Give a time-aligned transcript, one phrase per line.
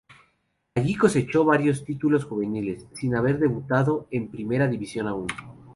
[0.73, 5.27] Allí cosechó varios títulos juveniles, sin haber debutado en primera división aún.